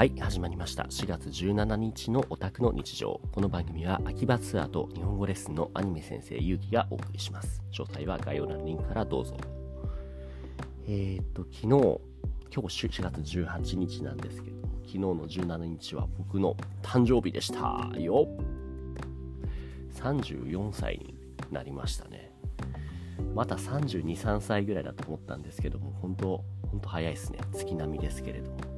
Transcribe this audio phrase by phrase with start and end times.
[0.00, 0.84] はい始まりました。
[0.84, 3.20] 4月17日のオタクの日常。
[3.32, 7.60] この番組は秋葉ツアーと日本語レッスンのアニメ先生ゆうきがお送りします。
[7.70, 9.36] 詳細は概要欄のリンクからどうぞ。
[10.88, 17.90] えー、っと昨日今日4月18日なんですけど昨日の17日は僕の誕生日でした。
[17.98, 18.26] よ
[19.96, 21.14] 34歳に
[21.50, 22.32] なりましたね。
[23.34, 27.38] また32、3歳ぐらいだと思ったんですけども、本当、本当早いですね。
[27.52, 28.69] 月並みですけれども。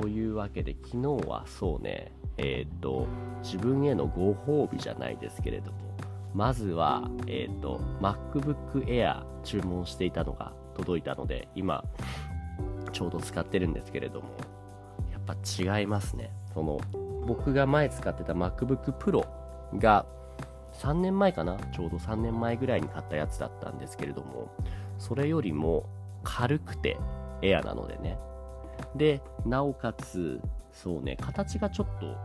[0.00, 3.06] というわけで、昨日はそうね、えっ、と、
[3.42, 5.78] 自分へのご褒美じゃないですけれども、
[6.34, 11.84] まずは、えっ、と、MacBook Air 注文していたのが届いたので、今、
[12.92, 14.28] ちょうど使ってるんですけれども、
[15.12, 15.34] やっぱ
[15.78, 16.32] 違いますね。
[16.54, 16.80] その、
[17.26, 19.26] 僕が前使ってた MacBook Pro
[19.78, 20.06] が、
[20.72, 21.58] 3年前かな？
[21.58, 24.50] ちょうど3年前ぐらいに買ったやつだったんですけれども、
[24.98, 25.84] それよりも
[26.22, 26.96] 軽くて
[27.42, 28.16] エアなのでね。
[28.94, 30.40] で、なおかつ、
[30.72, 32.16] そうね、形がちょっと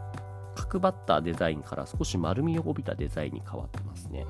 [0.56, 4.26] 角張ったデザインから少し丸みを帯びたデザインに変わってますね。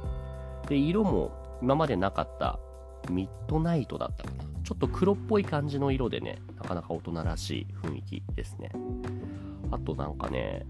[0.68, 2.60] で、色も今までなかった
[3.10, 4.44] ミッドナイトだったかな。
[4.64, 8.72] ちょっと黒っぽい感じの色でね、なかなか大人らしい雰囲気ですね。
[9.72, 10.66] あとなんかね、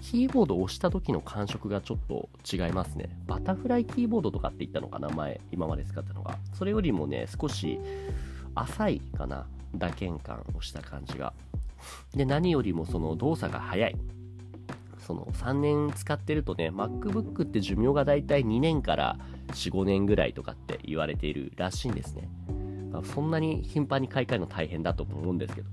[0.00, 3.10] キーボードを押した時の感触がちょっと違いますね。
[3.26, 6.38] バタフライキーボードとかって言ったのかな前、今まで使ったのが。
[6.54, 7.78] それよりもね、少し
[8.54, 11.32] 浅いかな打鍵感をした感じが。
[12.14, 13.96] で、何よりもその動作が早い。
[14.98, 19.16] その3年使ってるとね、MacBook って寿命がだいたい2年から
[19.48, 22.28] 4、5年ぐらいとかって言われているらしいんですね。
[22.92, 25.68] あそんなに頻繁に買い替えるの大変だと思うんですけど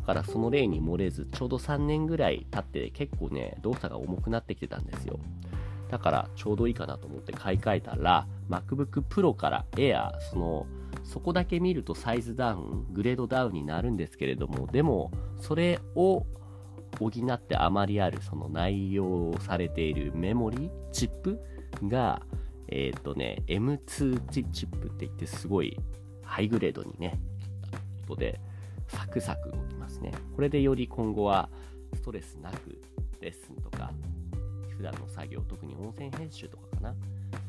[0.00, 0.06] だ。
[0.06, 5.18] からその例に漏れず、ちょうど3年ぐらい経って結構ね、動作が重くなってきてたんですよ。
[5.90, 10.66] だからちょうどいいかなと思って買い替えたら、MacBook Pro から Air、その、
[11.02, 16.26] そこだけ見るとサイズダウン、グレードダウンになるんですけれども、でも、それを
[16.98, 21.40] 補ってあまりある、その内容されているメモリ、チップ
[21.84, 22.22] が、
[22.68, 25.78] えっ、ー、とね、M2 チップって言ってすごい
[26.22, 27.18] ハイグレードにね、
[28.06, 28.40] ことで、
[28.88, 30.12] サクサク動きますね。
[30.34, 31.48] これでより今後は
[31.94, 32.80] ストレスなく
[33.20, 33.92] レッスンとか
[34.76, 36.94] 普段の作業、特に音声編集とかかな、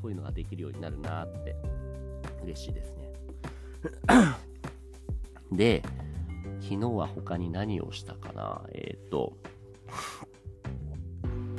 [0.02, 1.56] そういうのができるようになるなって
[2.44, 3.05] 嬉しいですね。
[5.52, 5.84] で、
[6.62, 8.62] 昨日は他に何をしたかな？
[8.74, 9.34] えっ、と、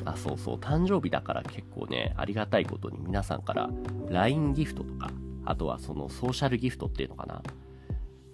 [0.04, 3.70] あ、そうそう、誕生日だから結構ね、ありがたいことに皆さんから
[4.09, 5.10] LINE ギフトとか、
[5.44, 7.42] あとはそのソーシャルギフトっていうのかな？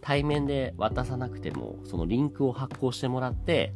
[0.01, 3.73] 対面で渡さなくても、そのリンクを発行してもらって、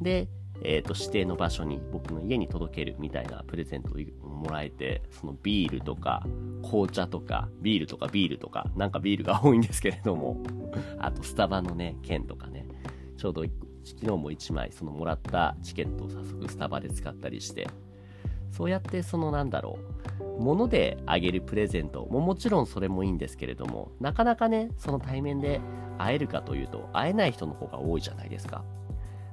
[0.00, 0.28] で、
[0.62, 3.98] えっ、ー、と、指定の場所に僕の家に届けるみたいなプレゼントを
[4.36, 6.24] もらえて、そのビールとか、
[6.62, 10.42] 紅茶とか、ビールとかビールとか、なんかビールが多いんですけれども、
[10.98, 12.66] あとスタバのね、券とかね、
[13.16, 13.42] ちょうど
[13.84, 17.68] 昨日も1枚、そのもらったチケットを早速スタバで使ったりして、
[18.50, 19.78] そうやってそのなんだろ
[20.20, 25.60] う、物であげるプレゼントももちろんそれもいいんですけれども、なかなかね、その対面で
[25.98, 28.64] 会えるかというと、会えない人の方が多いじゃないですか。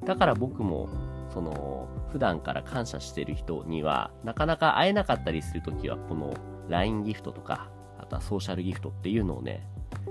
[0.05, 0.89] だから僕も、
[1.33, 6.33] その、普段から感謝してる人には、なかなか会えなかったりするときは、この
[6.69, 9.67] LINE ギフトとか、あとはソーシャルギフトっていうのをね、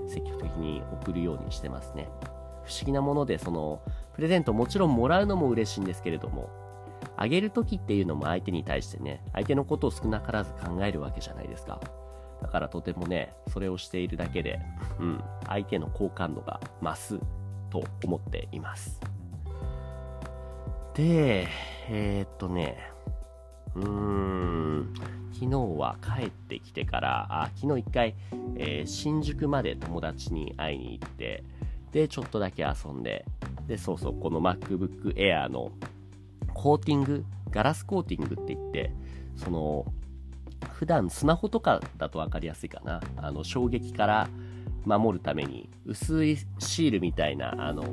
[0.07, 2.09] 積極的に送るようにしてますね。
[2.65, 3.81] 不思議なもので、その、
[4.15, 6.49] プレゼントもちろんもらうのも嬉しいんですけれども、
[7.15, 11.79] あげる時っていうのも相手に対してね、相手のことを少なからず考えるわけじゃないですか。
[12.41, 14.59] だからとてもね、それをしているだけで、
[14.99, 17.19] うん、相手の好感度が増す
[17.69, 18.99] と思っています。
[20.93, 21.47] で、
[21.89, 22.77] えー、っとね、
[23.75, 24.93] うーん、
[25.33, 28.15] 昨日は帰ってきてから、あ昨日一回、
[28.57, 31.43] えー、新宿まで友達に会いに行って、
[31.91, 33.25] で、ちょっとだけ遊んで、
[33.67, 35.71] で、そうそう、この MacBook Air の
[36.53, 38.91] コーティング、ガラスコーティングって言って、
[39.35, 39.85] その、
[40.73, 43.01] 普段スマホとかだと分かりやすいかな。
[43.17, 44.29] あの、衝撃から
[44.85, 47.83] 守るために、薄いシールみたいな、あの、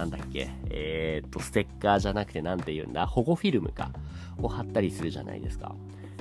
[0.00, 3.90] なんだっけ、えー、っと、ステッカーじゃなくて何て言うんだ、保護フィルムか、
[4.40, 5.74] を貼ったりするじゃないですか。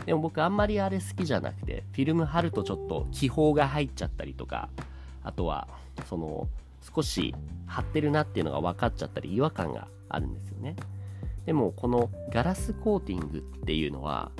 [0.06, 4.70] でも僕あんまりあれ好きじゃなくて、フィルム貼るとちょっと気泡が入っちゃったりとか、
[5.24, 5.70] あとは、
[6.10, 6.50] その、
[6.94, 7.34] 少し
[7.68, 10.76] 貼ってるなっていうのが分かっちゃったり違和感があるんですよね。
[11.46, 14.32] でもこのガラスコーティングっていうのは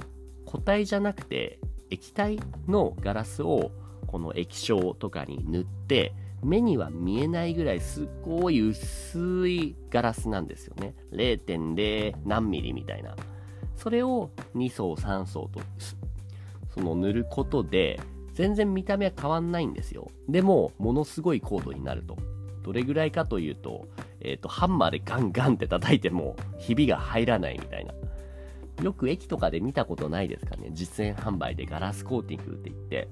[0.46, 1.60] 固体じゃなくて
[1.90, 3.72] 液体のガラスを
[4.06, 6.14] この液晶とかに塗って
[6.44, 10.94] 目には見えないぐらいすっごい薄いガラスなんですよね。
[11.12, 13.16] 0.0何ミリみたいな。
[13.76, 15.62] それを2層3層と
[16.74, 18.00] その塗ることで
[18.34, 20.10] 全然見た目は変わんないんですよ。
[20.28, 22.18] でもものすごい高度になると。
[22.64, 23.88] どれぐらいかというと、
[24.22, 27.94] えっ、ー、と、ハンマーでガンガンって叩いても、ひびが入らないみたいな。
[28.84, 30.70] よく駅とかで見たことないですかね。
[30.72, 33.08] 実演販売でガラスコーティングって言って、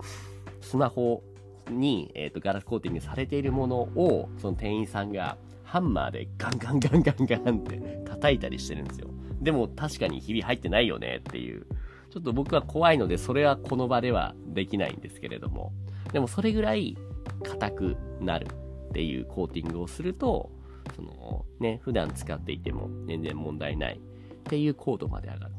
[0.61, 1.23] スマホ
[1.69, 9.09] に、えーと、ガラスコーティングされているものを、その店員さんがハンマーでガンガンガンガンガンって 叩いたりしてるんですよ。
[9.41, 11.65] でも確かにひび入ってないよねっていう。
[12.09, 15.73] ちょっと僕は怖いので、それはこの場ではできないんですけれども。
[16.13, 16.97] でもそれぐらい
[17.43, 18.47] 硬くなる
[18.89, 20.49] っていうコーティングをすると、
[20.95, 23.99] そのね、普段使っていても全然問題ないっ
[24.43, 25.56] ていう高度まで上がる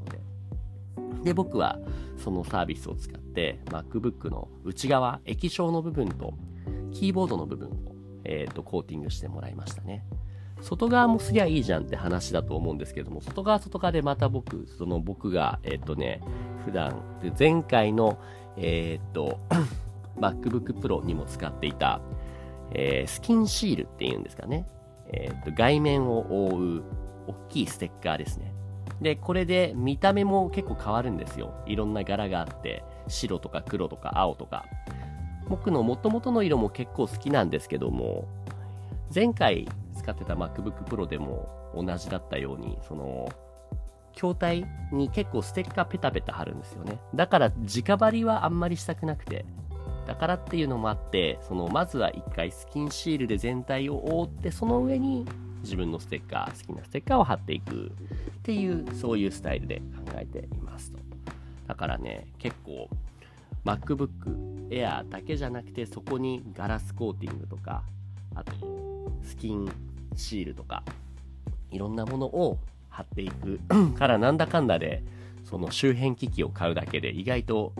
[1.24, 1.34] で。
[1.34, 1.78] 僕は
[2.16, 6.34] そのサービスを使って MacBook の内側、液晶の部分と
[6.92, 7.72] キーボードの部分を、
[8.24, 10.04] えっ、ー、と、コーティングしてもらいましたね。
[10.60, 16.20] 外側もすりゃいいじゃんって話だと思うんですけども、外側外側でまた僕、その僕が、えっ、ー、とね、
[16.64, 17.00] 普段、
[17.38, 18.18] 前回の、
[18.56, 19.38] えっ、ー、と、
[20.18, 22.00] MacBook Pro にも使っていた、
[22.72, 24.66] えー、スキンシールっていうんですかね。
[25.10, 26.82] えっ、と、外面を覆う
[27.28, 28.52] 大きいステッカーですね。
[29.00, 31.54] で、これで見た目も結構変わるんですよ。
[31.66, 34.64] いろんな柄があって、白とか黒とか青とか。
[35.48, 38.28] 僕の元々の色も結構好きなんですけども、
[39.14, 43.28] 前回使ってた MacBook Pro でも同じだったように、その、
[44.14, 47.00] 筐体に結構ステッカーペタペタ貼るんですよね。
[47.14, 49.44] だから直張りはあんまりしたくなくて。
[50.06, 55.26] だからっていうのもあって、その、まずは一回スキンシールで全体を覆って、その上に
[55.62, 57.90] 自分のステッカー、好きなステッカーを貼っていくっ
[58.42, 60.98] ていう、そういうスタイルで考えていますと。
[61.66, 62.88] だからね、結構、
[63.64, 64.08] MacBook
[64.70, 67.82] Air だけじゃなくて、そこにガラスコーティングとか、
[68.34, 68.52] あと、
[69.22, 69.70] スキン
[70.16, 70.82] シールとか、
[71.70, 72.58] いろんなものを
[72.88, 73.60] 貼っていく
[73.98, 75.02] からなんだかんだで、
[75.44, 77.72] その周辺機器を買うだけで意外と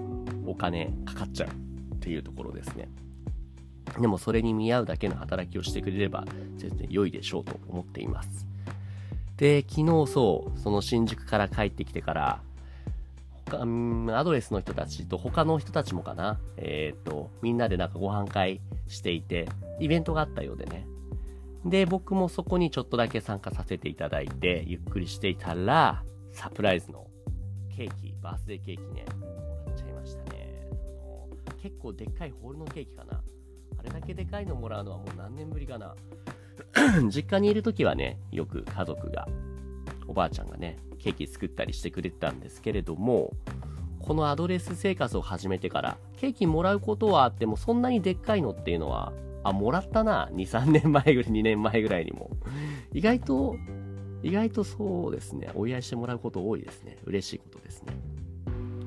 [0.46, 1.48] お金かかっちゃう
[1.94, 2.88] っていうところですね。
[4.00, 6.24] でもそれに見合うだけの働きをしてくれれば
[6.56, 8.46] 全然良いでしょうと思っています。
[9.36, 12.42] で、昨日そう、その新宿から帰ってきてから、
[13.46, 19.48] 他、アドレスの人たちと他の人たちもかな、えっ、ー、と、みんなでなんかご飯会していて、
[19.80, 20.86] イベントがあったようでね。
[21.64, 26.02] で、僕もそこにちょっとだけ参加させていただいて、ゆっくりしていたら、
[26.32, 27.06] サプライズの
[27.76, 29.26] ケーキ、バースデーケーキね、も
[29.66, 30.68] らっちゃいましたね。
[31.62, 33.20] 結構でっかいホールのケーキかな。
[33.88, 35.94] れだけでかいのもらうのはもう何年ぶりかな。
[37.10, 39.28] 実家にいる時はね、よく家族が、
[40.06, 43.32] おばあちゃんがね、ケーキ作ったりしてくれてたんですけれども、
[44.00, 49.12] このアドレス生活を始めてから、ケーキもらうことはあっても、そんなにでっかいのっていうのは、
[49.44, 50.28] あ、もらったな。
[50.32, 52.30] 2、3年前ぐらい、2年前ぐらいにも。
[52.92, 53.56] 意外と、
[54.22, 56.98] 意外とそうですね、お祝いしてもらうこと多いですね。
[57.04, 57.92] 嬉しいことですね。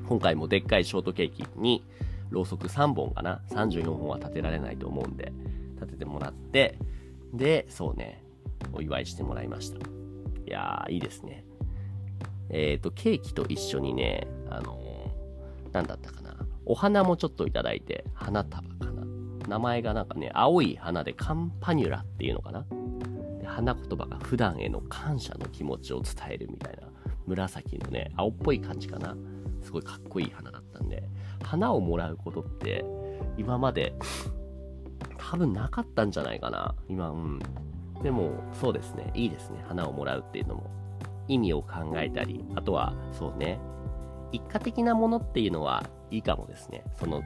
[0.08, 1.84] 今回もでっかいショートケーキに、
[2.32, 5.32] ろうそく3本かな ?34 本は立てられないと思うんで、
[5.76, 6.78] 立ててもらって、
[7.32, 8.24] で、そうね、
[8.72, 9.78] お祝いしてもらいました。
[9.78, 9.80] い
[10.46, 11.44] やー、いいですね。
[12.50, 16.36] えっ、ー、と、ケーキと一緒にね、あのー、だったかな？
[16.66, 19.04] お花もちょっといただいて、花束かな？
[19.48, 22.66] 名前がなんかね、青い花でカンパニュラっていうのかな？
[23.40, 26.88] で花言葉が普段への感謝の気持ちを伝えるみたいな、
[27.26, 29.16] 紫のね、青っぽい感じかな？
[29.62, 31.02] すごいかっこいい花だったんで、
[31.42, 32.84] 花をもらうことって
[33.36, 33.94] 今まで
[35.16, 36.74] 多分なかったんじゃないかな。
[36.88, 37.38] 今、うん。
[38.02, 39.10] でも、そうですね。
[39.14, 39.64] いいですね。
[39.66, 40.70] 花をもらうっていうのも。
[41.28, 43.58] 意味を考えたり、あとは、そうね。
[44.32, 46.84] 一過的なものっていうのはいいかもですね。
[46.96, 47.22] その、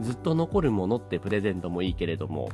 [0.00, 2.50] ずっと残るものってプレゼントもいいけれども、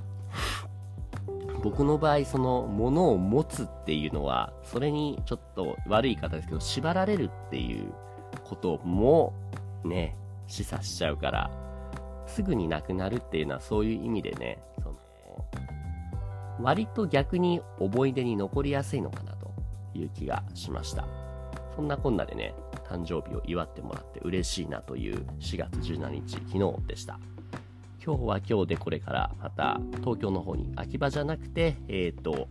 [1.63, 7.93] 僕の場合、その、ものを持つっていうのは、それにちょっと悪い方ですけど、縛られるっていう
[8.55, 9.33] ことも、
[9.85, 11.51] ね、示唆しちゃうから、
[12.27, 14.97] すぐになくなるっていうのはそういう意味でね、その、
[16.61, 19.51] 割と逆に思い出に残りやすいのかなと
[19.95, 21.07] いう気がしました。
[21.75, 22.55] そんなこんなでね、
[22.89, 27.19] 誕生日を祝ってもらって嬉しいなという4月17日、昨日でした。
[28.05, 32.49] 今日は今日でこれからまた東京の方に秋葉じゃなくて、えっ、ー、と、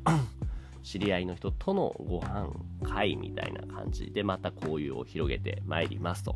[0.84, 2.50] 知り合いの人とのご飯
[2.84, 6.36] 会みたいな感じでまた交流を広げてまいりますと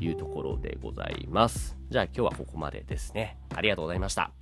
[0.00, 1.76] いうところでございます。
[1.90, 3.38] じゃあ今日はここまでですね。
[3.54, 4.41] ありがとうございました。